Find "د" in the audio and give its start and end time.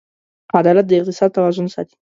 0.87-0.91